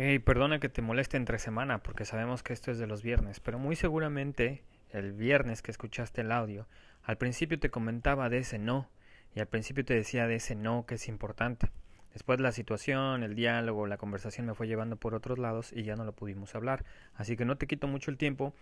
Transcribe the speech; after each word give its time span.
Hey, 0.00 0.20
perdona 0.20 0.60
que 0.60 0.68
te 0.68 0.80
moleste 0.80 1.16
entre 1.16 1.40
semana 1.40 1.82
porque 1.82 2.04
sabemos 2.04 2.44
que 2.44 2.52
esto 2.52 2.70
es 2.70 2.78
de 2.78 2.86
los 2.86 3.02
viernes, 3.02 3.40
pero 3.40 3.58
muy 3.58 3.74
seguramente 3.74 4.62
el 4.92 5.12
viernes 5.12 5.60
que 5.60 5.72
escuchaste 5.72 6.20
el 6.20 6.30
audio, 6.30 6.68
al 7.02 7.18
principio 7.18 7.58
te 7.58 7.68
comentaba 7.68 8.28
de 8.28 8.38
ese 8.38 8.60
no 8.60 8.88
y 9.34 9.40
al 9.40 9.48
principio 9.48 9.84
te 9.84 9.94
decía 9.94 10.28
de 10.28 10.36
ese 10.36 10.54
no 10.54 10.86
que 10.86 10.94
es 10.94 11.08
importante. 11.08 11.72
Después 12.12 12.38
la 12.38 12.52
situación, 12.52 13.24
el 13.24 13.34
diálogo, 13.34 13.88
la 13.88 13.96
conversación 13.96 14.46
me 14.46 14.54
fue 14.54 14.68
llevando 14.68 14.94
por 14.94 15.16
otros 15.16 15.36
lados 15.36 15.72
y 15.72 15.82
ya 15.82 15.96
no 15.96 16.04
lo 16.04 16.12
pudimos 16.12 16.54
hablar. 16.54 16.84
Así 17.14 17.36
que 17.36 17.44
no 17.44 17.58
te 17.58 17.66
quito 17.66 17.88
mucho 17.88 18.12
el 18.12 18.18
tiempo. 18.18 18.54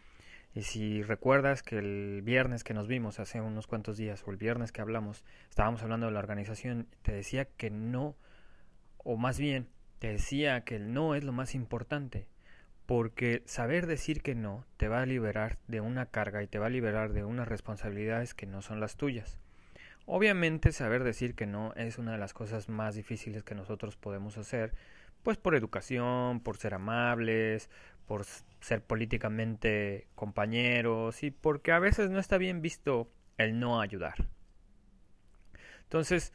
Y 0.55 0.62
si 0.62 1.02
recuerdas 1.02 1.62
que 1.62 1.77
el 1.77 2.23
viernes 2.23 2.64
que 2.64 2.73
nos 2.73 2.88
vimos 2.88 3.20
hace 3.20 3.42
unos 3.42 3.66
cuantos 3.66 3.98
días 3.98 4.24
o 4.27 4.30
el 4.30 4.38
viernes 4.38 4.73
que 4.73 4.80
hablamos, 4.80 5.23
estábamos 5.50 5.82
hablando 5.82 6.06
de 6.06 6.12
la 6.12 6.18
organización, 6.18 6.87
te 7.02 7.12
decía 7.12 7.45
que 7.45 7.68
no, 7.68 8.16
o 9.05 9.18
más 9.18 9.38
bien 9.38 9.68
te 9.98 10.09
decía 10.09 10.62
que 10.62 10.77
el 10.77 10.92
no 10.92 11.14
es 11.14 11.24
lo 11.24 11.32
más 11.32 11.55
importante, 11.55 12.28
porque 12.86 13.42
saber 13.46 13.86
decir 13.86 14.22
que 14.22 14.34
no 14.34 14.64
te 14.77 14.88
va 14.88 15.02
a 15.02 15.06
liberar 15.06 15.59
de 15.66 15.80
una 15.80 16.06
carga 16.06 16.42
y 16.42 16.46
te 16.46 16.59
va 16.59 16.66
a 16.66 16.70
liberar 16.70 17.12
de 17.12 17.24
unas 17.24 17.48
responsabilidades 17.48 18.34
que 18.34 18.46
no 18.46 18.62
son 18.62 18.80
las 18.80 18.96
tuyas. 18.96 19.38
Obviamente 20.06 20.70
saber 20.70 21.02
decir 21.02 21.34
que 21.34 21.46
no 21.46 21.72
es 21.74 21.98
una 21.98 22.12
de 22.12 22.19
las 22.19 22.32
cosas 22.32 22.69
más 22.69 22.95
difíciles 22.95 23.42
que 23.42 23.56
nosotros 23.56 23.96
podemos 23.96 24.38
hacer, 24.38 24.72
pues 25.24 25.36
por 25.36 25.56
educación, 25.56 26.38
por 26.38 26.58
ser 26.58 26.74
amables, 26.74 27.69
por 28.06 28.24
ser 28.60 28.83
políticamente 28.83 30.06
compañeros 30.14 31.24
y 31.24 31.33
porque 31.33 31.72
a 31.72 31.80
veces 31.80 32.10
no 32.10 32.20
está 32.20 32.38
bien 32.38 32.62
visto 32.62 33.10
el 33.36 33.58
no 33.58 33.80
ayudar. 33.80 34.28
Entonces, 35.83 36.33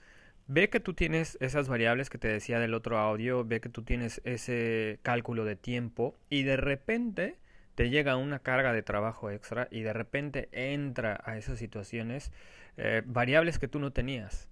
Ve 0.54 0.70
que 0.70 0.82
tú 0.82 0.94
tienes 0.94 1.38
esas 1.40 1.70
variables 1.70 2.10
que 2.10 2.18
te 2.18 2.28
decía 2.28 2.60
del 2.60 2.74
otro 2.74 2.98
audio, 2.98 3.46
ve 3.46 3.62
que 3.62 3.70
tú 3.70 3.84
tienes 3.84 4.20
ese 4.26 5.00
cálculo 5.02 5.46
de 5.46 5.56
tiempo 5.56 6.18
y 6.30 6.44
de 6.44 6.58
repente 6.58 7.38
te 7.74 7.90
llega 7.90 8.18
una 8.18 8.40
carga 8.40 8.74
de 8.74 8.84
trabajo 8.84 9.32
extra 9.32 9.70
y 9.72 9.80
de 9.80 9.94
repente 9.94 10.50
entra 10.52 11.22
a 11.24 11.38
esas 11.38 11.58
situaciones 11.58 12.34
eh, 12.76 13.02
variables 13.06 13.60
que 13.60 13.70
tú 13.70 13.80
no 13.80 13.94
tenías, 13.94 14.50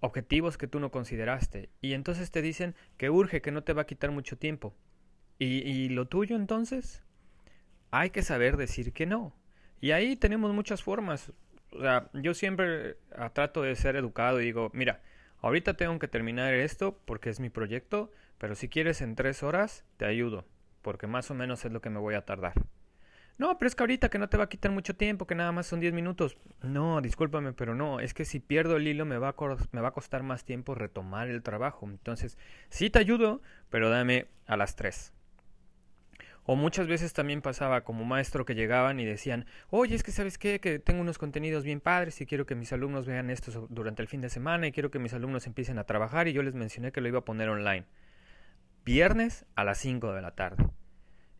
objetivos 0.00 0.58
que 0.58 0.66
tú 0.66 0.80
no 0.80 0.90
consideraste 0.90 1.70
y 1.80 1.94
entonces 1.94 2.30
te 2.30 2.42
dicen 2.42 2.74
que 2.98 3.08
urge, 3.08 3.40
que 3.40 3.52
no 3.52 3.64
te 3.64 3.72
va 3.72 3.82
a 3.82 3.86
quitar 3.86 4.10
mucho 4.10 4.36
tiempo. 4.36 4.74
¿Y, 5.38 5.66
y 5.66 5.88
lo 5.88 6.08
tuyo 6.08 6.36
entonces? 6.36 7.04
Hay 7.90 8.10
que 8.10 8.20
saber 8.20 8.58
decir 8.58 8.92
que 8.92 9.06
no. 9.06 9.34
Y 9.80 9.92
ahí 9.92 10.14
tenemos 10.14 10.52
muchas 10.52 10.82
formas. 10.82 11.32
O 11.70 11.80
sea, 11.80 12.10
yo 12.12 12.34
siempre 12.34 12.98
ah, 13.16 13.30
trato 13.30 13.62
de 13.62 13.74
ser 13.76 13.96
educado 13.96 14.38
y 14.38 14.44
digo, 14.44 14.70
mira, 14.74 15.00
Ahorita 15.42 15.74
tengo 15.74 15.98
que 15.98 16.06
terminar 16.06 16.54
esto 16.54 16.96
porque 17.04 17.28
es 17.28 17.40
mi 17.40 17.50
proyecto, 17.50 18.12
pero 18.38 18.54
si 18.54 18.68
quieres 18.68 19.02
en 19.02 19.16
tres 19.16 19.42
horas, 19.42 19.84
te 19.96 20.04
ayudo, 20.04 20.44
porque 20.82 21.08
más 21.08 21.32
o 21.32 21.34
menos 21.34 21.64
es 21.64 21.72
lo 21.72 21.80
que 21.80 21.90
me 21.90 21.98
voy 21.98 22.14
a 22.14 22.24
tardar. 22.24 22.54
No, 23.38 23.58
pero 23.58 23.66
es 23.66 23.74
que 23.74 23.82
ahorita 23.82 24.08
que 24.08 24.20
no 24.20 24.28
te 24.28 24.36
va 24.36 24.44
a 24.44 24.48
quitar 24.48 24.70
mucho 24.70 24.94
tiempo, 24.94 25.26
que 25.26 25.34
nada 25.34 25.50
más 25.50 25.66
son 25.66 25.80
diez 25.80 25.92
minutos. 25.92 26.36
No, 26.62 27.00
discúlpame, 27.00 27.52
pero 27.54 27.74
no, 27.74 27.98
es 27.98 28.14
que 28.14 28.24
si 28.24 28.38
pierdo 28.38 28.76
el 28.76 28.86
hilo 28.86 29.04
me 29.04 29.18
va, 29.18 29.30
a 29.30 29.36
me 29.72 29.80
va 29.80 29.88
a 29.88 29.92
costar 29.92 30.22
más 30.22 30.44
tiempo 30.44 30.76
retomar 30.76 31.28
el 31.28 31.42
trabajo. 31.42 31.86
Entonces, 31.86 32.38
sí 32.68 32.88
te 32.88 33.00
ayudo, 33.00 33.42
pero 33.68 33.90
dame 33.90 34.28
a 34.46 34.56
las 34.56 34.76
tres. 34.76 35.12
O 36.44 36.56
muchas 36.56 36.88
veces 36.88 37.12
también 37.12 37.40
pasaba 37.40 37.82
como 37.82 38.04
maestro 38.04 38.44
que 38.44 38.54
llegaban 38.54 38.98
y 38.98 39.04
decían, 39.04 39.46
oye, 39.70 39.94
es 39.94 40.02
que 40.02 40.10
sabes 40.10 40.38
qué, 40.38 40.58
que 40.60 40.80
tengo 40.80 41.00
unos 41.00 41.18
contenidos 41.18 41.62
bien 41.62 41.80
padres 41.80 42.20
y 42.20 42.26
quiero 42.26 42.46
que 42.46 42.56
mis 42.56 42.72
alumnos 42.72 43.06
vean 43.06 43.30
esto 43.30 43.68
durante 43.70 44.02
el 44.02 44.08
fin 44.08 44.20
de 44.20 44.28
semana 44.28 44.66
y 44.66 44.72
quiero 44.72 44.90
que 44.90 44.98
mis 44.98 45.14
alumnos 45.14 45.46
empiecen 45.46 45.78
a 45.78 45.84
trabajar 45.84 46.26
y 46.26 46.32
yo 46.32 46.42
les 46.42 46.54
mencioné 46.54 46.90
que 46.90 47.00
lo 47.00 47.08
iba 47.08 47.20
a 47.20 47.24
poner 47.24 47.48
online. 47.48 47.86
Viernes 48.84 49.46
a 49.54 49.62
las 49.62 49.78
5 49.78 50.12
de 50.12 50.22
la 50.22 50.34
tarde. 50.34 50.66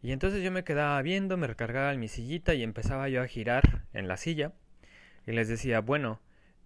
Y 0.03 0.13
entonces 0.13 0.43
yo 0.43 0.53
me 0.53 0.65
quedaba 0.65 1.01
viendo, 1.03 1.37
me 1.37 1.49
recargaba 1.49 1.93
en 1.93 2.01
mi 2.01 2.09
sillita 2.09 2.55
y 2.55 2.63
empezaba 2.63 3.09
yo 3.09 3.23
a 3.23 3.27
girar 3.27 3.87
en 3.93 4.07
la 4.07 4.17
silla 4.17 4.53
y 5.27 5.33
les 5.33 5.49
decía, 5.49 5.81
bueno, 5.81 6.21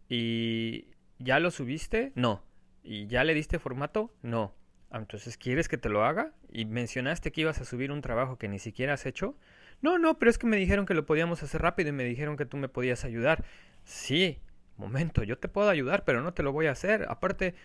¿y 0.08 0.88
ya 1.18 1.41
lo 1.41 1.50
subiste? 1.50 2.12
No. 2.14 2.42
¿Y 2.82 3.06
ya 3.06 3.24
le 3.24 3.34
diste 3.34 3.58
formato? 3.58 4.14
No. 4.22 4.54
Ah, 4.91 4.98
entonces, 4.98 5.36
¿quieres 5.36 5.68
que 5.68 5.78
te 5.78 5.88
lo 5.88 6.04
haga? 6.04 6.32
Y 6.56 6.64
mencionaste 6.64 7.32
que 7.32 7.42
ibas 7.42 7.60
a 7.60 7.66
subir 7.66 7.92
un 7.92 8.00
trabajo 8.00 8.38
que 8.38 8.48
ni 8.48 8.58
siquiera 8.58 8.94
has 8.94 9.04
hecho. 9.04 9.36
No, 9.82 9.98
no, 9.98 10.18
pero 10.18 10.30
es 10.30 10.38
que 10.38 10.46
me 10.46 10.56
dijeron 10.56 10.86
que 10.86 10.94
lo 10.94 11.04
podíamos 11.04 11.42
hacer 11.42 11.60
rápido 11.60 11.90
y 11.90 11.92
me 11.92 12.04
dijeron 12.04 12.38
que 12.38 12.46
tú 12.46 12.56
me 12.56 12.70
podías 12.70 13.04
ayudar. 13.04 13.44
Sí, 13.84 14.38
momento, 14.78 15.22
yo 15.22 15.36
te 15.36 15.48
puedo 15.48 15.68
ayudar, 15.68 16.04
pero 16.06 16.22
no 16.22 16.32
te 16.32 16.42
lo 16.42 16.52
voy 16.52 16.64
a 16.64 16.70
hacer. 16.70 17.04
Aparte, 17.10 17.56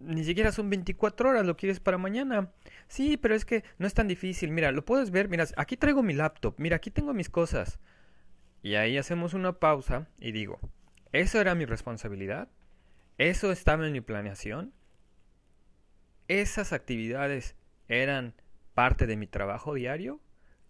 ni 0.00 0.24
siquiera 0.24 0.50
son 0.50 0.70
24 0.70 1.28
horas, 1.28 1.44
lo 1.44 1.58
quieres 1.58 1.78
para 1.78 1.98
mañana. 1.98 2.50
Sí, 2.88 3.18
pero 3.18 3.34
es 3.34 3.44
que 3.44 3.64
no 3.76 3.86
es 3.86 3.92
tan 3.92 4.08
difícil. 4.08 4.50
Mira, 4.50 4.72
lo 4.72 4.82
puedes 4.82 5.10
ver, 5.10 5.28
mira, 5.28 5.44
aquí 5.58 5.76
traigo 5.76 6.02
mi 6.02 6.14
laptop, 6.14 6.54
mira, 6.56 6.76
aquí 6.76 6.90
tengo 6.90 7.12
mis 7.12 7.28
cosas. 7.28 7.80
Y 8.62 8.76
ahí 8.76 8.96
hacemos 8.96 9.34
una 9.34 9.60
pausa 9.60 10.08
y 10.18 10.32
digo, 10.32 10.58
¿eso 11.12 11.38
era 11.38 11.54
mi 11.54 11.66
responsabilidad? 11.66 12.48
¿Eso 13.18 13.52
estaba 13.52 13.86
en 13.86 13.92
mi 13.92 14.00
planeación? 14.00 14.72
esas 16.28 16.72
actividades 16.72 17.56
eran 18.00 18.34
parte 18.74 19.06
de 19.06 19.16
mi 19.16 19.26
trabajo 19.26 19.74
diario? 19.74 20.20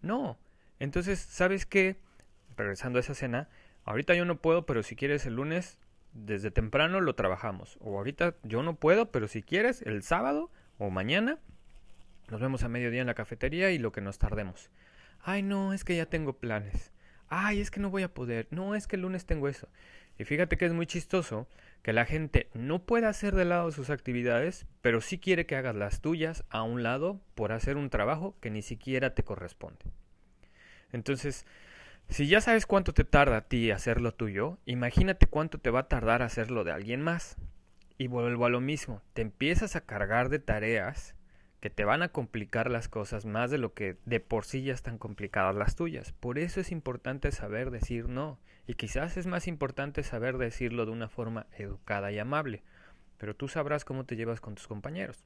No. 0.01 0.37
Entonces, 0.79 1.19
¿sabes 1.19 1.65
qué? 1.65 1.97
Regresando 2.57 2.99
a 2.99 3.01
esa 3.01 3.15
cena, 3.15 3.49
ahorita 3.85 4.15
yo 4.15 4.25
no 4.25 4.37
puedo, 4.37 4.65
pero 4.65 4.83
si 4.83 4.95
quieres 4.95 5.25
el 5.25 5.35
lunes, 5.35 5.79
desde 6.13 6.51
temprano 6.51 7.01
lo 7.01 7.15
trabajamos. 7.15 7.77
O 7.79 7.97
ahorita 7.97 8.35
yo 8.43 8.63
no 8.63 8.75
puedo, 8.75 9.11
pero 9.11 9.27
si 9.27 9.41
quieres, 9.41 9.81
el 9.81 10.03
sábado 10.03 10.51
o 10.77 10.89
mañana, 10.89 11.39
nos 12.29 12.41
vemos 12.41 12.63
a 12.63 12.69
mediodía 12.69 13.01
en 13.01 13.07
la 13.07 13.13
cafetería 13.13 13.71
y 13.71 13.77
lo 13.77 13.91
que 13.91 14.01
nos 14.01 14.17
tardemos. 14.17 14.69
Ay, 15.21 15.41
no, 15.43 15.73
es 15.73 15.83
que 15.83 15.95
ya 15.95 16.05
tengo 16.05 16.33
planes. 16.33 16.91
Ay, 17.35 17.61
es 17.61 17.71
que 17.71 17.79
no 17.79 17.89
voy 17.89 18.03
a 18.03 18.13
poder. 18.13 18.47
No, 18.51 18.75
es 18.75 18.85
que 18.85 18.95
el 18.95 19.01
lunes 19.01 19.25
tengo 19.25 19.47
eso. 19.47 19.67
Y 20.19 20.23
fíjate 20.23 20.55
que 20.55 20.65
es 20.67 20.73
muy 20.73 20.85
chistoso 20.85 21.47
que 21.81 21.91
la 21.91 22.05
gente 22.05 22.47
no 22.53 22.85
pueda 22.85 23.09
hacer 23.09 23.33
de 23.33 23.43
lado 23.43 23.71
sus 23.71 23.89
actividades, 23.89 24.67
pero 24.83 25.01
sí 25.01 25.17
quiere 25.17 25.47
que 25.47 25.55
hagas 25.55 25.75
las 25.75 25.99
tuyas 25.99 26.43
a 26.51 26.61
un 26.61 26.83
lado 26.83 27.19
por 27.33 27.51
hacer 27.51 27.75
un 27.75 27.89
trabajo 27.89 28.35
que 28.39 28.51
ni 28.51 28.61
siquiera 28.61 29.15
te 29.15 29.23
corresponde. 29.23 29.83
Entonces, 30.91 31.47
si 32.07 32.27
ya 32.27 32.39
sabes 32.39 32.67
cuánto 32.67 32.93
te 32.93 33.03
tarda 33.03 33.37
a 33.37 33.47
ti 33.47 33.71
hacer 33.71 33.99
lo 33.99 34.13
tuyo, 34.13 34.59
imagínate 34.65 35.25
cuánto 35.25 35.57
te 35.57 35.71
va 35.71 35.79
a 35.79 35.87
tardar 35.87 36.21
hacerlo 36.21 36.63
de 36.63 36.71
alguien 36.71 37.01
más. 37.01 37.37
Y 37.97 38.05
vuelvo 38.05 38.45
a 38.45 38.49
lo 38.49 38.61
mismo, 38.61 39.01
te 39.13 39.23
empiezas 39.23 39.75
a 39.75 39.81
cargar 39.81 40.29
de 40.29 40.37
tareas 40.37 41.15
que 41.63 41.69
te 41.69 41.85
van 41.85 42.01
a 42.01 42.09
complicar 42.09 42.69
las 42.69 42.89
cosas 42.89 43.25
más 43.25 43.49
de 43.49 43.57
lo 43.57 43.73
que 43.73 43.95
de 44.03 44.19
por 44.19 44.43
sí 44.43 44.63
ya 44.63 44.73
están 44.73 44.97
complicadas 44.97 45.55
las 45.55 45.77
tuyas. 45.77 46.11
Por 46.11 46.37
eso 46.37 46.59
es 46.59 46.73
importante 46.73 47.31
saber 47.31 47.71
decir 47.71 48.09
no. 48.09 48.37
Y 48.67 48.73
quizás 48.73 49.15
es 49.15 49.27
más 49.27 49.47
importante 49.47 50.03
saber 50.03 50.37
decirlo 50.37 50.85
de 50.85 50.91
una 50.91 51.07
forma 51.07 51.47
educada 51.57 52.11
y 52.11 52.19
amable. 52.19 52.63
Pero 53.17 53.33
tú 53.33 53.47
sabrás 53.47 53.85
cómo 53.85 54.03
te 54.03 54.17
llevas 54.17 54.41
con 54.41 54.55
tus 54.55 54.67
compañeros. 54.67 55.23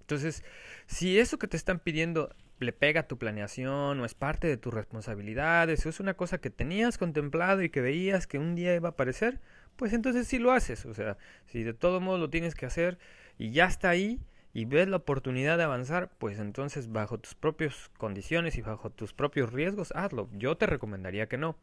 Entonces, 0.00 0.44
si 0.84 1.18
eso 1.18 1.38
que 1.38 1.48
te 1.48 1.56
están 1.56 1.78
pidiendo 1.78 2.36
le 2.58 2.74
pega 2.74 3.00
a 3.00 3.08
tu 3.08 3.16
planeación 3.16 3.98
o 3.98 4.04
es 4.04 4.12
parte 4.12 4.46
de 4.46 4.58
tus 4.58 4.74
responsabilidades 4.74 5.86
o 5.86 5.88
es 5.88 6.00
una 6.00 6.12
cosa 6.12 6.36
que 6.36 6.50
tenías 6.50 6.98
contemplado 6.98 7.62
y 7.62 7.70
que 7.70 7.80
veías 7.80 8.26
que 8.26 8.36
un 8.36 8.56
día 8.56 8.74
iba 8.74 8.90
a 8.90 8.92
aparecer, 8.92 9.40
pues 9.76 9.94
entonces 9.94 10.28
sí 10.28 10.38
lo 10.38 10.52
haces. 10.52 10.84
O 10.84 10.92
sea, 10.92 11.16
si 11.46 11.62
de 11.62 11.72
todo 11.72 12.02
modo 12.02 12.18
lo 12.18 12.28
tienes 12.28 12.54
que 12.54 12.66
hacer 12.66 12.98
y 13.38 13.52
ya 13.52 13.64
está 13.64 13.88
ahí, 13.88 14.20
y 14.52 14.64
ves 14.64 14.88
la 14.88 14.96
oportunidad 14.96 15.58
de 15.58 15.64
avanzar, 15.64 16.10
pues 16.18 16.38
entonces 16.38 16.90
bajo 16.90 17.18
tus 17.18 17.34
propias 17.34 17.90
condiciones 17.98 18.56
y 18.56 18.62
bajo 18.62 18.90
tus 18.90 19.12
propios 19.12 19.52
riesgos, 19.52 19.92
hazlo. 19.94 20.28
Yo 20.32 20.56
te 20.56 20.66
recomendaría 20.66 21.28
que 21.28 21.38
no. 21.38 21.56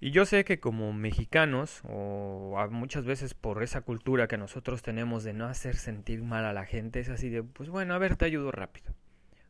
Y 0.00 0.12
yo 0.12 0.24
sé 0.26 0.44
que 0.44 0.60
como 0.60 0.92
mexicanos, 0.92 1.82
o 1.84 2.56
muchas 2.70 3.04
veces 3.04 3.34
por 3.34 3.62
esa 3.64 3.80
cultura 3.80 4.28
que 4.28 4.38
nosotros 4.38 4.80
tenemos 4.82 5.24
de 5.24 5.32
no 5.32 5.46
hacer 5.46 5.74
sentir 5.76 6.22
mal 6.22 6.44
a 6.44 6.52
la 6.52 6.64
gente, 6.64 7.00
es 7.00 7.08
así 7.08 7.28
de, 7.30 7.42
pues 7.42 7.68
bueno, 7.68 7.94
a 7.94 7.98
ver, 7.98 8.16
te 8.16 8.24
ayudo 8.24 8.52
rápido. 8.52 8.94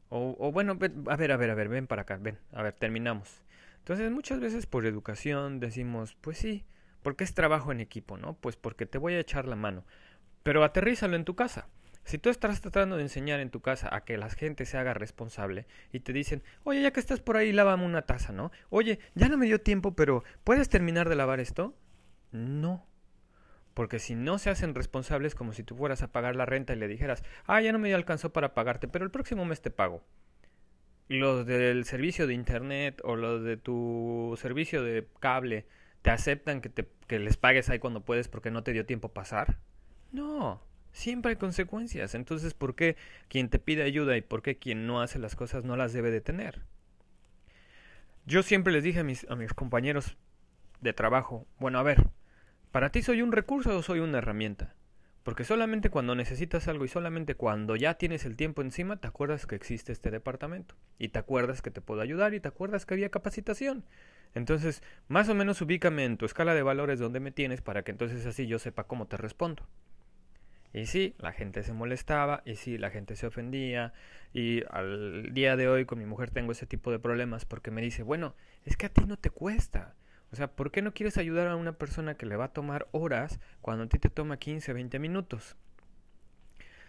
O, 0.09 0.50
bueno, 0.53 0.73
a 0.73 1.17
ver, 1.17 1.32
a 1.32 1.37
ver, 1.37 1.50
a 1.50 1.55
ver, 1.55 1.69
ven 1.69 1.87
para 1.87 2.03
acá, 2.03 2.17
ven, 2.17 2.38
a 2.53 2.62
ver, 2.62 2.73
terminamos. 2.73 3.43
Entonces 3.81 4.11
muchas 4.11 4.41
veces 4.41 4.64
por 4.67 4.87
educación 4.87 5.61
decimos, 5.61 6.17
pues 6.23 6.38
sí, 6.38 6.64
porque 7.03 7.25
es 7.25 7.35
trabajo 7.35 7.71
en 7.73 7.81
equipo, 7.81 8.17
¿no? 8.17 8.32
Pues 8.35 8.56
porque 8.56 8.87
te 8.87 8.97
voy 8.97 9.14
a 9.14 9.21
echar 9.21 9.47
la 9.47 9.56
mano. 9.56 9.85
Pero 10.43 10.64
aterrízalo 10.64 11.14
en 11.14 11.26
tu 11.26 11.35
casa. 11.37 11.69
Si 12.08 12.16
tú 12.16 12.31
estás 12.31 12.62
tratando 12.62 12.96
de 12.96 13.02
enseñar 13.02 13.38
en 13.38 13.50
tu 13.50 13.60
casa 13.60 13.94
a 13.94 14.02
que 14.02 14.16
la 14.16 14.31
gente 14.31 14.64
se 14.64 14.78
haga 14.78 14.94
responsable 14.94 15.66
y 15.93 16.00
te 16.00 16.14
dicen, 16.14 16.43
oye, 16.64 16.81
ya 16.81 16.90
que 16.90 17.00
estás 17.00 17.20
por 17.20 17.37
ahí, 17.37 17.52
lávame 17.52 17.84
una 17.84 18.00
taza, 18.00 18.32
¿no? 18.32 18.50
Oye, 18.70 18.99
ya 19.14 19.28
no 19.28 19.37
me 19.37 19.44
dio 19.44 19.60
tiempo, 19.60 19.94
pero 19.94 20.25
¿puedes 20.43 20.70
terminar 20.70 21.10
de 21.10 21.16
lavar 21.16 21.38
esto? 21.38 21.76
No. 22.32 22.87
Porque 23.75 23.99
si 23.99 24.14
no 24.14 24.38
se 24.38 24.49
hacen 24.49 24.75
responsables 24.75 25.34
como 25.34 25.52
si 25.52 25.62
tú 25.62 25.76
fueras 25.76 26.00
a 26.00 26.10
pagar 26.10 26.34
la 26.34 26.46
renta 26.46 26.72
y 26.72 26.76
le 26.76 26.88
dijeras, 26.88 27.22
ah, 27.44 27.60
ya 27.60 27.72
no 27.72 27.78
me 27.78 27.93
alcanzó 27.93 28.32
para 28.32 28.54
pagarte, 28.54 28.88
pero 28.88 29.04
el 29.04 29.11
próximo 29.11 29.44
mes 29.44 29.61
te 29.61 29.70
pago. 29.70 30.02
Los 31.08 31.44
del 31.44 31.84
servicio 31.84 32.26
de 32.26 32.32
internet 32.32 33.02
o 33.04 33.16
los 33.16 33.44
de 33.44 33.58
tu 33.58 34.34
servicio 34.40 34.82
de 34.82 35.06
cable 35.20 35.66
te 36.00 36.08
aceptan 36.08 36.62
que, 36.62 36.70
te, 36.70 36.88
que 37.06 37.19
les 37.19 37.37
pagues 37.37 37.69
ahí 37.69 37.78
cuando 37.78 38.02
puedes 38.02 38.28
porque 38.28 38.50
no 38.50 38.62
te 38.62 38.72
dio 38.72 38.87
tiempo 38.87 39.12
pasar. 39.12 39.58
No, 40.11 40.62
siempre 40.99 41.31
hay 41.31 41.37
consecuencias. 41.37 42.15
Entonces, 42.15 42.55
¿por 42.55 42.75
qué 42.75 42.97
quien 43.29 43.49
te 43.49 43.59
pide 43.59 43.85
ayuda 43.85 44.17
y 44.17 44.21
por 44.21 44.43
qué 44.43 44.56
quien 44.59 44.87
no 44.87 45.00
hace 45.00 45.19
las 45.19 45.37
cosas 45.37 45.65
no 45.65 45.77
las 45.77 45.93
debe 45.93 46.11
de 46.11 46.21
tener? 46.21 46.62
Yo 48.27 48.43
siempre 48.43 48.73
les 48.73 48.85
dije 48.85 49.00
a 49.00 49.05
mis, 49.05 49.29
a 49.31 49.37
mis 49.37 49.55
compañeros 49.55 50.17
de 50.81 50.93
trabajo, 50.93 51.47
bueno, 51.59 51.79
a 51.79 51.83
ver, 51.83 52.09
¿para 52.73 52.91
ti 52.91 53.03
soy 53.03 53.23
un 53.23 53.33
recurso 53.33 53.77
o 53.77 53.83
soy 53.83 54.00
una 54.00 54.19
herramienta? 54.19 54.75
Porque 55.23 55.45
solamente 55.45 55.91
cuando 55.91 56.15
necesitas 56.15 56.69
algo 56.69 56.85
y 56.85 56.89
solamente 56.89 57.35
cuando 57.35 57.77
ya 57.77 57.95
tienes 57.95 58.25
el 58.25 58.37
tiempo 58.37 58.62
encima, 58.62 58.97
te 58.97 59.09
acuerdas 59.09 59.47
que 59.47 59.55
existe 59.55 59.93
este 59.93 60.11
departamento. 60.11 60.75
Y 60.99 61.09
te 61.09 61.19
acuerdas 61.19 61.62
que 61.62 61.71
te 61.71 61.81
puedo 61.81 62.00
ayudar 62.00 62.35
y 62.35 62.41
te 62.41 62.49
acuerdas 62.49 62.87
que 62.87 62.95
había 62.95 63.11
capacitación. 63.11 63.85
Entonces, 64.35 64.83
más 65.06 65.29
o 65.29 65.35
menos 65.35 65.61
ubícame 65.61 66.05
en 66.05 66.17
tu 66.17 66.25
escala 66.25 66.55
de 66.55 66.62
valores 66.62 66.99
donde 66.99 67.21
me 67.21 67.31
tienes 67.31 67.61
para 67.61 67.83
que 67.83 67.91
entonces 67.91 68.25
así 68.25 68.47
yo 68.47 68.59
sepa 68.59 68.85
cómo 68.85 69.06
te 69.06 69.17
respondo. 69.17 69.67
Y 70.73 70.87
sí, 70.87 71.15
la 71.19 71.32
gente 71.32 71.62
se 71.62 71.73
molestaba, 71.73 72.43
y 72.44 72.56
sí, 72.56 72.79
la 72.79 72.91
gente 72.91 73.17
se 73.17 73.26
ofendía, 73.26 73.93
y 74.32 74.62
al 74.70 75.32
día 75.32 75.56
de 75.56 75.69
hoy 75.69 75.87
con 75.87 75.99
mi 75.99 76.06
mujer 76.06 76.31
tengo 76.31 76.53
ese 76.53 76.67
tipo 76.67 76.91
de 76.91 76.99
problemas 76.99 77.44
porque 77.44 77.70
me 77.70 77.81
dice, 77.81 78.03
bueno, 78.03 78.35
es 78.65 78.76
que 78.76 78.87
a 78.87 78.91
ti 78.91 79.05
no 79.06 79.17
te 79.19 79.31
cuesta. 79.31 79.94
O 80.31 80.37
sea, 80.37 80.49
¿por 80.49 80.70
qué 80.70 80.82
no 80.82 80.93
quieres 80.93 81.17
ayudar 81.17 81.49
a 81.49 81.56
una 81.56 81.73
persona 81.73 82.17
que 82.17 82.26
le 82.26 82.37
va 82.37 82.47
a 82.47 82.53
tomar 82.53 82.87
horas 82.93 83.41
cuando 83.62 83.85
a 83.85 83.88
ti 83.88 83.99
te 83.99 84.11
toma 84.11 84.37
15, 84.37 84.73
20 84.75 84.99
minutos? 84.99 85.56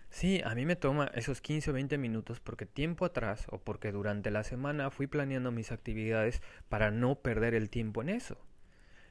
Sí, 0.10 0.42
a 0.44 0.56
mí 0.56 0.66
me 0.66 0.76
toma 0.76 1.12
esos 1.14 1.40
15 1.40 1.70
o 1.70 1.74
20 1.74 1.98
minutos 1.98 2.40
porque 2.40 2.66
tiempo 2.66 3.06
atrás 3.06 3.46
o 3.50 3.60
porque 3.60 3.92
durante 3.92 4.32
la 4.32 4.44
semana 4.44 4.90
fui 4.90 5.08
planeando 5.08 5.52
mis 5.52 5.72
actividades 5.72 6.42
para 6.68 6.92
no 6.92 7.16
perder 7.16 7.54
el 7.54 7.70
tiempo 7.70 8.02
en 8.02 8.10
eso. 8.10 8.38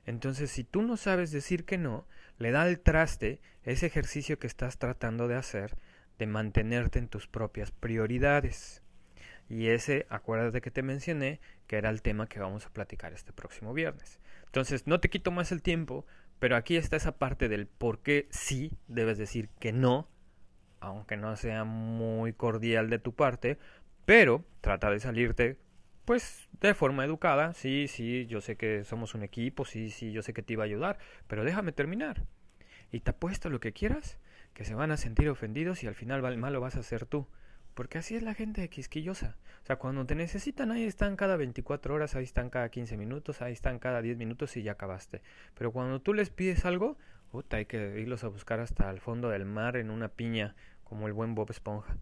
Entonces, 0.08 0.50
si 0.50 0.64
tú 0.64 0.81
no 0.81 0.96
sabes 0.96 1.32
decir 1.32 1.66
que 1.66 1.76
no, 1.76 2.06
le 2.38 2.50
da 2.50 2.66
el 2.66 2.81
traste 2.81 3.43
ese 3.62 3.84
ejercicio 3.84 4.38
que 4.38 4.46
estás 4.46 4.78
tratando 4.78 5.28
de 5.28 5.34
hacer 5.34 5.76
de 6.19 6.26
mantenerte 6.26 6.99
en 6.99 7.08
tus 7.08 7.26
propias 7.26 7.72
prioridades. 7.72 8.82
Y 9.50 9.69
ese, 9.69 10.06
acuérdate 10.08 10.62
que 10.62 10.70
te 10.70 10.82
mencioné, 10.82 11.40
que 11.66 11.76
era 11.76 11.90
el 11.90 12.00
tema 12.00 12.26
que 12.26 12.40
vamos 12.40 12.64
a 12.64 12.70
platicar 12.70 13.12
este 13.12 13.34
próximo 13.34 13.75
viernes. 13.75 14.19
Entonces, 14.46 14.87
no 14.87 14.99
te 14.99 15.10
quito 15.10 15.31
más 15.31 15.52
el 15.52 15.60
tiempo, 15.60 16.06
pero 16.38 16.56
aquí 16.56 16.78
está 16.78 16.96
esa 16.96 17.19
parte 17.19 17.50
del 17.50 17.66
por 17.66 17.99
qué 17.99 18.28
sí 18.31 18.78
debes 18.87 19.19
decir 19.19 19.50
que 19.61 19.75
no, 19.75 20.08
aunque 20.81 21.19
no 21.19 21.37
sea 21.37 21.64
muy 21.64 22.32
cordial 22.32 22.88
de 22.88 22.99
tu 22.99 23.14
parte, 23.14 23.58
pero 24.06 24.43
trata 24.62 24.90
de 24.90 25.00
salirte, 25.00 25.58
pues, 26.08 26.49
de 26.62 26.72
forma 26.72 27.05
educada. 27.05 27.52
Sí, 27.52 27.87
sí, 27.87 28.25
yo 28.28 28.40
sé 28.40 28.56
que 28.56 28.82
somos 28.82 29.14
un 29.14 29.22
equipo, 29.22 29.66
sí, 29.66 29.90
sí, 29.90 30.10
yo 30.10 30.22
sé 30.22 30.32
que 30.32 30.43
te 30.43 30.55
iba 30.55 30.62
a 30.62 30.64
ayudar, 30.64 30.99
pero 31.26 31.44
déjame 31.44 31.70
terminar. 31.70 32.25
Y 32.90 33.00
te 33.00 33.10
apuesto 33.10 33.50
lo 33.50 33.60
que 33.60 33.75
quieras, 33.75 34.19
que 34.55 34.64
se 34.64 34.75
van 34.75 34.90
a 34.90 34.96
sentir 34.96 35.28
ofendidos 35.28 35.84
y 35.84 35.87
al 35.87 35.94
final 35.94 36.25
el 36.25 36.38
malo 36.38 36.62
vas 36.62 36.76
a 36.76 36.82
ser 36.82 37.05
tú. 37.05 37.26
Porque 37.75 37.99
así 37.99 38.16
es 38.16 38.22
la 38.22 38.32
gente 38.32 38.66
quisquillosa. 38.70 39.37
O 39.62 39.66
sea, 39.66 39.76
cuando 39.76 40.06
te 40.06 40.14
necesitan, 40.14 40.70
ahí 40.70 40.84
están 40.84 41.14
cada 41.14 41.37
24 41.37 41.94
horas, 41.94 42.16
ahí 42.16 42.25
están 42.25 42.49
cada 42.49 42.70
15 42.70 42.96
minutos, 42.96 43.43
ahí 43.43 43.52
están 43.52 43.78
cada 43.78 44.00
10 44.00 44.16
minutos 44.16 44.56
y 44.56 44.62
ya 44.62 44.72
acabaste. 44.72 45.20
Pero 45.52 45.72
cuando 45.72 46.00
tú 46.00 46.14
les 46.14 46.31
pides 46.31 46.64
algo, 46.64 46.96
puta, 47.31 47.58
hay 47.58 47.66
que 47.66 48.00
irlos 48.00 48.25
a 48.25 48.28
buscar 48.28 48.61
hasta 48.61 48.88
el 48.88 49.00
fondo 49.00 49.28
del 49.28 49.44
mar 49.44 49.76
en 49.76 49.90
una 49.90 50.08
piña, 50.08 50.56
como 50.84 51.06
el 51.06 51.12
buen 51.12 51.34
Bob 51.34 51.50
Esponja. 51.50 51.99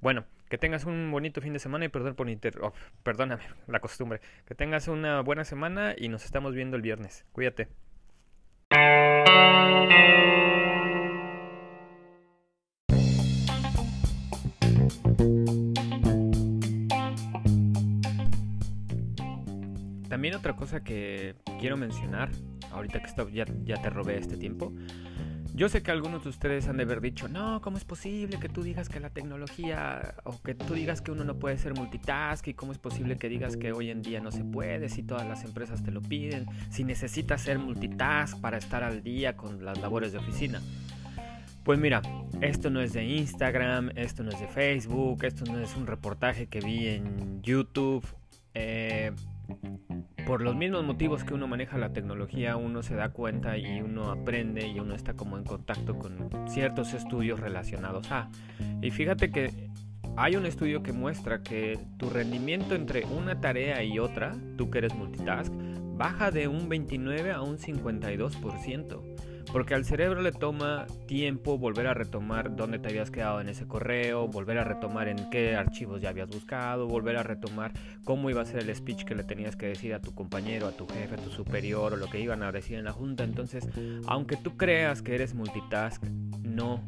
Bueno, 0.00 0.26
que 0.52 0.58
tengas 0.58 0.84
un 0.84 1.10
bonito 1.10 1.40
fin 1.40 1.54
de 1.54 1.58
semana 1.58 1.86
y 1.86 1.88
perdón 1.88 2.14
por 2.14 2.28
inter... 2.28 2.58
Oh, 2.60 2.74
perdóname, 3.02 3.42
la 3.68 3.80
costumbre. 3.80 4.20
Que 4.44 4.54
tengas 4.54 4.86
una 4.86 5.22
buena 5.22 5.44
semana 5.44 5.94
y 5.96 6.10
nos 6.10 6.26
estamos 6.26 6.54
viendo 6.54 6.76
el 6.76 6.82
viernes. 6.82 7.24
Cuídate. 7.32 7.68
También 20.10 20.34
otra 20.34 20.54
cosa 20.54 20.84
que 20.84 21.34
quiero 21.60 21.78
mencionar, 21.78 22.28
ahorita 22.72 23.00
que 23.00 23.32
ya, 23.32 23.46
ya 23.64 23.80
te 23.80 23.88
robé 23.88 24.18
este 24.18 24.36
tiempo, 24.36 24.70
yo 25.54 25.68
sé 25.68 25.82
que 25.82 25.90
algunos 25.90 26.24
de 26.24 26.30
ustedes 26.30 26.66
han 26.68 26.78
de 26.78 26.84
haber 26.84 27.00
dicho, 27.00 27.28
no, 27.28 27.60
¿cómo 27.60 27.76
es 27.76 27.84
posible 27.84 28.38
que 28.38 28.48
tú 28.48 28.62
digas 28.62 28.88
que 28.88 29.00
la 29.00 29.10
tecnología 29.10 30.14
o 30.24 30.40
que 30.40 30.54
tú 30.54 30.74
digas 30.74 31.02
que 31.02 31.10
uno 31.10 31.24
no 31.24 31.38
puede 31.38 31.58
ser 31.58 31.74
multitask 31.74 32.46
y 32.48 32.54
cómo 32.54 32.72
es 32.72 32.78
posible 32.78 33.18
que 33.18 33.28
digas 33.28 33.56
que 33.56 33.72
hoy 33.72 33.90
en 33.90 34.02
día 34.02 34.20
no 34.20 34.32
se 34.32 34.44
puede 34.44 34.88
si 34.88 35.02
todas 35.02 35.28
las 35.28 35.44
empresas 35.44 35.82
te 35.82 35.90
lo 35.90 36.00
piden, 36.00 36.46
si 36.70 36.84
necesitas 36.84 37.42
ser 37.42 37.58
multitask 37.58 38.40
para 38.40 38.56
estar 38.56 38.82
al 38.82 39.02
día 39.02 39.36
con 39.36 39.64
las 39.64 39.78
labores 39.78 40.12
de 40.12 40.18
oficina? 40.18 40.60
Pues 41.64 41.78
mira, 41.78 42.02
esto 42.40 42.70
no 42.70 42.80
es 42.80 42.92
de 42.92 43.04
Instagram, 43.04 43.90
esto 43.94 44.22
no 44.22 44.32
es 44.32 44.40
de 44.40 44.48
Facebook, 44.48 45.24
esto 45.24 45.44
no 45.44 45.60
es 45.60 45.76
un 45.76 45.86
reportaje 45.86 46.46
que 46.46 46.60
vi 46.60 46.88
en 46.88 47.42
YouTube. 47.42 48.04
Eh, 48.54 49.12
por 50.26 50.42
los 50.42 50.54
mismos 50.54 50.84
motivos 50.84 51.24
que 51.24 51.34
uno 51.34 51.46
maneja 51.46 51.78
la 51.78 51.92
tecnología, 51.92 52.56
uno 52.56 52.82
se 52.82 52.94
da 52.94 53.10
cuenta 53.10 53.58
y 53.58 53.80
uno 53.80 54.10
aprende 54.10 54.66
y 54.66 54.78
uno 54.78 54.94
está 54.94 55.14
como 55.14 55.36
en 55.36 55.44
contacto 55.44 55.98
con 55.98 56.30
ciertos 56.48 56.94
estudios 56.94 57.40
relacionados 57.40 58.10
a. 58.10 58.30
Y 58.80 58.90
fíjate 58.90 59.30
que 59.30 59.70
hay 60.16 60.36
un 60.36 60.46
estudio 60.46 60.82
que 60.82 60.92
muestra 60.92 61.42
que 61.42 61.78
tu 61.96 62.10
rendimiento 62.10 62.74
entre 62.74 63.04
una 63.06 63.40
tarea 63.40 63.82
y 63.82 63.98
otra, 63.98 64.34
tú 64.56 64.70
que 64.70 64.78
eres 64.78 64.94
multitask, 64.94 65.52
baja 65.96 66.30
de 66.30 66.48
un 66.48 66.68
29 66.68 67.32
a 67.32 67.42
un 67.42 67.58
52%. 67.58 69.31
Porque 69.52 69.74
al 69.74 69.84
cerebro 69.84 70.22
le 70.22 70.32
toma 70.32 70.86
tiempo 71.06 71.58
volver 71.58 71.86
a 71.86 71.92
retomar 71.92 72.56
dónde 72.56 72.78
te 72.78 72.88
habías 72.88 73.10
quedado 73.10 73.40
en 73.40 73.50
ese 73.50 73.66
correo, 73.66 74.26
volver 74.26 74.56
a 74.56 74.64
retomar 74.64 75.08
en 75.08 75.28
qué 75.28 75.54
archivos 75.54 76.00
ya 76.00 76.08
habías 76.08 76.30
buscado, 76.30 76.88
volver 76.88 77.18
a 77.18 77.22
retomar 77.22 77.72
cómo 78.02 78.30
iba 78.30 78.40
a 78.40 78.46
ser 78.46 78.62
el 78.62 78.74
speech 78.74 79.04
que 79.04 79.14
le 79.14 79.24
tenías 79.24 79.54
que 79.54 79.66
decir 79.66 79.92
a 79.92 80.00
tu 80.00 80.14
compañero, 80.14 80.66
a 80.66 80.72
tu 80.72 80.86
jefe, 80.86 81.16
a 81.16 81.18
tu 81.18 81.30
superior 81.30 81.92
o 81.92 81.96
lo 81.96 82.08
que 82.08 82.18
iban 82.18 82.42
a 82.42 82.50
decir 82.50 82.78
en 82.78 82.84
la 82.84 82.92
junta. 82.92 83.24
Entonces, 83.24 83.68
aunque 84.06 84.38
tú 84.38 84.56
creas 84.56 85.02
que 85.02 85.14
eres 85.14 85.34
multitask, 85.34 86.02
no, 86.42 86.80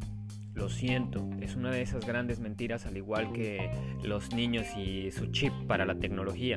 lo 0.54 0.70
siento, 0.70 1.28
es 1.40 1.56
una 1.56 1.70
de 1.70 1.82
esas 1.82 2.06
grandes 2.06 2.40
mentiras 2.40 2.86
al 2.86 2.96
igual 2.96 3.32
que 3.32 3.70
los 4.02 4.32
niños 4.32 4.66
y 4.76 5.10
su 5.10 5.26
chip 5.26 5.52
para 5.66 5.84
la 5.84 5.96
tecnología. 5.96 6.56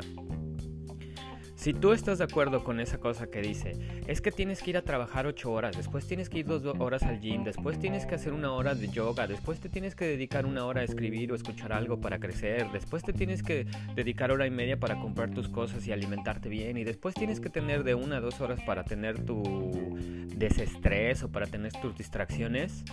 Si 1.58 1.74
tú 1.74 1.92
estás 1.92 2.20
de 2.20 2.24
acuerdo 2.24 2.64
con 2.64 2.80
esa 2.80 3.00
cosa 3.00 3.32
que 3.32 3.42
dice, 3.42 3.74
es 4.06 4.22
que 4.22 4.32
tienes 4.32 4.62
que 4.62 4.70
ir 4.70 4.78
a 4.78 4.84
trabajar 4.84 5.26
ocho 5.26 5.52
horas, 5.52 5.76
después 5.76 6.06
tienes 6.06 6.30
que 6.30 6.38
ir 6.38 6.46
dos 6.46 6.64
horas 6.78 7.02
al 7.02 7.20
gym, 7.20 7.44
después 7.44 7.80
tienes 7.80 8.06
que 8.06 8.14
hacer 8.14 8.34
una 8.34 8.54
hora 8.54 8.76
de 8.76 8.90
yoga, 8.90 9.26
después 9.26 9.60
te 9.60 9.68
tienes 9.68 9.96
que 9.96 10.06
dedicar 10.06 10.46
una 10.46 10.66
hora 10.66 10.82
a 10.82 10.84
escribir 10.84 11.32
o 11.32 11.36
escuchar 11.36 11.74
algo 11.74 12.00
para 12.00 12.20
crecer, 12.20 12.72
después 12.72 13.02
te 13.02 13.12
tienes 13.12 13.42
que 13.42 13.66
dedicar 13.96 14.32
hora 14.32 14.46
y 14.46 14.52
media 14.52 14.80
para 14.80 15.00
comprar 15.00 15.32
tus 15.32 15.50
cosas 15.50 15.86
y 15.88 15.92
alimentarte 15.92 16.48
bien, 16.48 16.78
y 16.78 16.84
después 16.84 17.16
tienes 17.16 17.40
que 17.40 17.50
tener 17.50 17.84
de 17.84 17.96
una 17.96 18.18
a 18.18 18.22
dos 18.22 18.40
horas 18.40 18.62
para 18.62 18.84
tener 18.84 19.26
tu 19.26 19.98
desestrés 20.36 21.24
o 21.24 21.32
para 21.32 21.48
tener 21.48 21.72
tus 21.82 21.98
distracciones, 21.98 22.84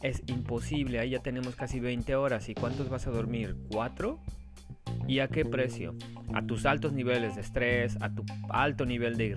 es 0.00 0.22
imposible, 0.26 1.00
ahí 1.00 1.10
ya 1.10 1.20
tenemos 1.20 1.54
casi 1.54 1.80
20 1.80 2.14
horas. 2.16 2.48
¿Y 2.50 2.54
cuántos 2.54 2.90
vas 2.90 3.06
a 3.06 3.10
dormir? 3.10 3.56
¿Cuatro? 3.70 4.20
¿Y 5.06 5.18
a 5.20 5.28
qué 5.28 5.44
precio? 5.44 5.94
A 6.32 6.42
tus 6.42 6.66
altos 6.66 6.92
niveles 6.92 7.34
de 7.34 7.42
estrés, 7.42 7.96
a 8.00 8.14
tu 8.14 8.24
alto 8.48 8.86
nivel 8.86 9.16
de 9.16 9.36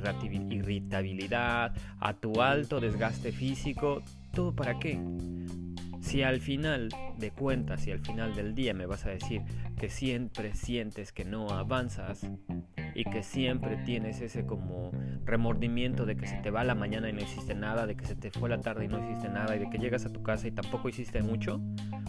irritabilidad, 0.50 1.76
a 2.00 2.14
tu 2.14 2.42
alto 2.42 2.80
desgaste 2.80 3.32
físico, 3.32 4.02
¿todo 4.34 4.56
para 4.56 4.80
qué? 4.80 5.00
Si 6.00 6.24
al 6.24 6.40
final 6.40 6.90
de 7.18 7.32
cuentas 7.32 7.86
y 7.86 7.92
al 7.92 8.00
final 8.00 8.34
del 8.34 8.56
día 8.56 8.74
me 8.74 8.86
vas 8.86 9.06
a 9.06 9.10
decir 9.10 9.42
que 9.78 9.90
siempre 9.90 10.56
sientes 10.56 11.12
que 11.12 11.26
no 11.26 11.50
avanzas 11.50 12.26
y 12.98 13.04
que 13.04 13.22
siempre 13.22 13.78
tienes 13.86 14.22
ese 14.22 14.48
como 14.48 14.90
remordimiento 15.24 16.08
de 16.08 16.18
que 16.18 16.26
se 16.26 16.38
te 16.38 16.50
va 16.50 16.64
la 16.64 16.74
mañana 16.74 17.08
y 17.08 17.14
no 17.14 17.22
hiciste 17.22 17.54
nada, 17.54 17.86
de 17.86 17.96
que 17.96 18.04
se 18.06 18.16
te 18.16 18.32
fue 18.32 18.50
la 18.50 18.60
tarde 18.60 18.86
y 18.86 18.88
no 18.88 18.98
hiciste 18.98 19.30
nada 19.30 19.56
y 19.56 19.60
de 19.60 19.70
que 19.70 19.78
llegas 19.78 20.08
a 20.08 20.10
tu 20.12 20.24
casa 20.24 20.48
y 20.48 20.52
tampoco 20.52 20.90
hiciste 20.90 21.22
mucho, 21.22 21.62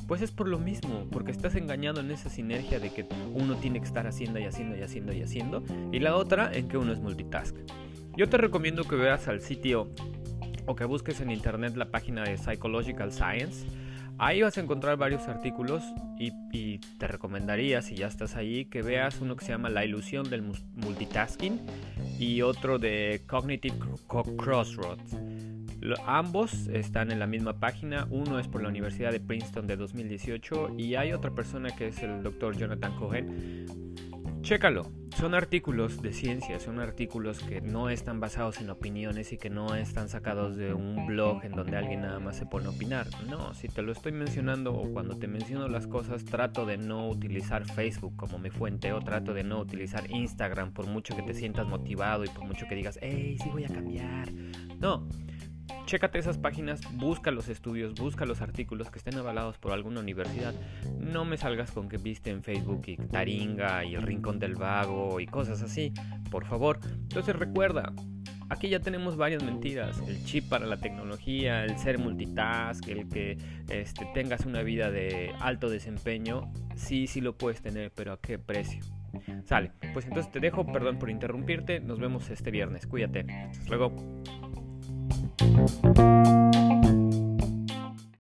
pues 0.06 0.22
es 0.22 0.30
por 0.32 0.48
lo 0.48 0.58
mismo, 0.58 1.06
porque 1.12 1.30
estás 1.30 1.56
engañado 1.56 2.00
en 2.00 2.10
esa 2.10 2.30
sinergia 2.30 2.80
de 2.80 2.88
que 2.88 3.06
uno 3.34 3.56
tiene 3.56 3.80
que 3.80 3.84
estar 3.84 4.06
haciendo 4.06 4.38
y 4.38 4.44
haciendo 4.44 4.78
y 4.78 4.80
haciendo 4.80 5.12
y 5.12 5.20
haciendo 5.20 5.62
y 5.92 5.98
la 5.98 6.16
otra 6.16 6.50
en 6.54 6.68
que 6.68 6.78
uno 6.78 6.90
es 6.90 7.00
multitask. 7.00 7.54
Yo 8.16 8.30
te 8.30 8.38
recomiendo 8.38 8.84
que 8.84 8.96
veas 8.96 9.28
al 9.28 9.42
sitio 9.42 9.90
o 10.64 10.74
que 10.74 10.86
busques 10.86 11.20
en 11.20 11.30
internet 11.30 11.76
la 11.76 11.90
página 11.90 12.24
de 12.24 12.38
Psychological 12.38 13.12
Science 13.12 13.66
Ahí 14.20 14.42
vas 14.42 14.58
a 14.58 14.60
encontrar 14.60 14.96
varios 14.96 15.28
artículos 15.28 15.84
y, 16.18 16.78
te 16.98 17.06
recomendaría, 17.06 17.82
si 17.82 17.94
ya 17.94 18.08
estás 18.08 18.34
ahí, 18.34 18.64
que 18.64 18.82
veas 18.82 19.20
uno 19.20 19.36
que 19.36 19.44
se 19.44 19.52
llama 19.52 19.70
La 19.70 19.84
ilusión 19.84 20.28
del 20.28 20.42
multitasking 20.42 21.60
y 22.18 22.42
otro 22.42 22.80
de 22.80 23.22
Cognitive 23.28 23.76
Crossroads. 24.36 25.16
ambos 26.04 26.66
están 26.66 27.12
en 27.12 27.20
la 27.20 27.28
misma 27.28 27.60
página, 27.60 28.08
uno 28.10 28.40
es 28.40 28.48
por 28.48 28.60
la 28.60 28.68
Universidad 28.68 29.12
de 29.12 29.20
Princeton 29.20 29.68
de 29.68 29.76
2018 29.76 30.74
y 30.76 30.96
hay 30.96 31.12
otra 31.12 31.30
persona 31.30 31.70
que 31.76 31.88
es 31.88 32.02
el 32.02 32.24
doctor 32.24 32.56
Jonathan 32.56 32.96
Cohen 32.96 33.86
Chécalo, 34.42 34.90
son 35.18 35.34
artículos 35.34 36.00
de 36.00 36.12
ciencia, 36.12 36.60
son 36.60 36.78
artículos 36.78 37.40
que 37.40 37.60
no 37.60 37.90
están 37.90 38.20
basados 38.20 38.60
en 38.60 38.70
opiniones 38.70 39.32
y 39.32 39.36
que 39.36 39.50
no 39.50 39.74
están 39.74 40.08
sacados 40.08 40.56
de 40.56 40.72
un 40.72 41.06
blog 41.06 41.44
en 41.44 41.52
donde 41.52 41.76
alguien 41.76 42.02
nada 42.02 42.18
más 42.20 42.36
se 42.36 42.46
pone 42.46 42.66
a 42.66 42.70
opinar. 42.70 43.08
No, 43.28 43.52
si 43.52 43.68
te 43.68 43.82
lo 43.82 43.92
estoy 43.92 44.12
mencionando 44.12 44.72
o 44.72 44.92
cuando 44.92 45.18
te 45.18 45.26
menciono 45.26 45.68
las 45.68 45.86
cosas, 45.86 46.24
trato 46.24 46.66
de 46.66 46.78
no 46.78 47.08
utilizar 47.08 47.66
Facebook 47.66 48.14
como 48.16 48.38
mi 48.38 48.50
fuente 48.50 48.92
o 48.92 49.00
trato 49.00 49.34
de 49.34 49.44
no 49.44 49.58
utilizar 49.58 50.10
Instagram 50.10 50.72
por 50.72 50.86
mucho 50.86 51.16
que 51.16 51.22
te 51.22 51.34
sientas 51.34 51.66
motivado 51.66 52.24
y 52.24 52.28
por 52.28 52.44
mucho 52.44 52.66
que 52.68 52.76
digas, 52.76 52.98
hey, 53.02 53.36
sí 53.42 53.48
voy 53.50 53.64
a 53.64 53.68
cambiar. 53.68 54.32
No, 54.78 55.08
Chécate 55.88 56.18
esas 56.18 56.36
páginas, 56.36 56.82
busca 56.98 57.30
los 57.30 57.48
estudios, 57.48 57.94
busca 57.94 58.26
los 58.26 58.42
artículos 58.42 58.90
que 58.90 58.98
estén 58.98 59.16
avalados 59.16 59.56
por 59.56 59.72
alguna 59.72 60.00
universidad. 60.00 60.52
No 61.00 61.24
me 61.24 61.38
salgas 61.38 61.70
con 61.70 61.88
que 61.88 61.96
viste 61.96 62.28
en 62.28 62.42
Facebook 62.42 62.82
y 62.88 62.98
Taringa 62.98 63.86
y 63.86 63.94
el 63.94 64.02
Rincón 64.02 64.38
del 64.38 64.54
Vago 64.54 65.18
y 65.18 65.24
cosas 65.24 65.62
así, 65.62 65.94
por 66.30 66.44
favor. 66.44 66.78
Entonces 66.84 67.34
recuerda, 67.34 67.94
aquí 68.50 68.68
ya 68.68 68.80
tenemos 68.80 69.16
varias 69.16 69.42
mentiras. 69.42 69.98
El 70.06 70.22
chip 70.26 70.50
para 70.50 70.66
la 70.66 70.76
tecnología, 70.76 71.64
el 71.64 71.78
ser 71.78 71.98
multitask, 71.98 72.86
el 72.86 73.08
que 73.08 73.38
este, 73.70 74.06
tengas 74.12 74.44
una 74.44 74.60
vida 74.60 74.90
de 74.90 75.32
alto 75.40 75.70
desempeño, 75.70 76.52
sí, 76.76 77.06
sí 77.06 77.22
lo 77.22 77.38
puedes 77.38 77.62
tener, 77.62 77.92
pero 77.94 78.12
¿a 78.12 78.20
qué 78.20 78.38
precio? 78.38 78.84
Sale, 79.46 79.72
pues 79.94 80.04
entonces 80.04 80.30
te 80.30 80.38
dejo, 80.38 80.70
perdón 80.70 80.98
por 80.98 81.08
interrumpirte, 81.08 81.80
nos 81.80 81.98
vemos 81.98 82.28
este 82.28 82.50
viernes, 82.50 82.86
cuídate. 82.86 83.20
Hasta 83.20 83.68
luego. 83.68 83.96
Thank 85.38 85.98
you. 85.98 86.47